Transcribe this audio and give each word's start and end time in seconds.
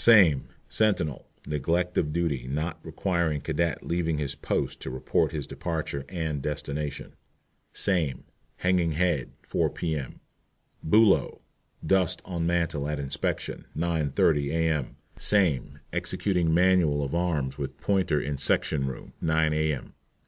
SAME. 0.00 0.44
Sentinel, 0.68 1.26
neglect 1.44 1.98
of 1.98 2.12
duty, 2.12 2.46
not 2.46 2.78
requiring 2.84 3.40
cadet 3.40 3.84
leaving 3.84 4.18
his 4.18 4.36
post 4.36 4.78
to 4.82 4.90
report 4.90 5.32
his 5.32 5.44
departure 5.44 6.04
and 6.08 6.40
destination. 6.40 7.14
SAME. 7.72 8.22
Hanging 8.58 8.92
head, 8.92 9.32
4 9.42 9.68
P.M. 9.70 10.20
BULOW. 10.84 11.40
Dust 11.84 12.22
on 12.24 12.46
mantel 12.46 12.86
at 12.88 13.00
inspection, 13.00 13.64
9.30 13.76 14.50
A.M. 14.52 14.96
SAME. 15.16 15.80
Executing 15.92 16.54
manual 16.54 17.02
of 17.02 17.12
arms 17.12 17.58
with 17.58 17.76
pointer 17.80 18.20
in 18.20 18.36
section 18.38 18.86
room, 18.86 19.14
9 19.20 19.52
A.M. 19.52 19.94